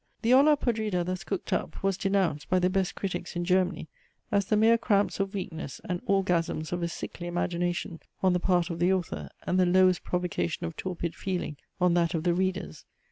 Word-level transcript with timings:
The 0.23 0.33
olla 0.33 0.57
podrida 0.57 1.05
thus 1.05 1.23
cooked 1.23 1.53
up, 1.53 1.83
was 1.83 1.95
denounced, 1.95 2.49
by 2.49 2.57
the 2.57 2.71
best 2.71 2.95
critics 2.95 3.35
in 3.35 3.45
Germany, 3.45 3.87
as 4.31 4.47
the 4.47 4.57
mere 4.57 4.75
cramps 4.75 5.19
of 5.19 5.35
weakness, 5.35 5.79
and 5.87 6.03
orgasms 6.07 6.71
of 6.71 6.81
a 6.81 6.87
sickly 6.87 7.27
imagination 7.27 7.99
on 8.23 8.33
the 8.33 8.39
part 8.39 8.71
of 8.71 8.79
the 8.79 8.91
author, 8.91 9.29
and 9.45 9.59
the 9.59 9.67
lowest 9.67 10.03
provocation 10.03 10.65
of 10.65 10.75
torpid 10.75 11.13
feeling 11.13 11.55
on 11.79 11.93
that 11.93 12.15
of 12.15 12.23
the 12.23 12.33
readers. 12.33 12.83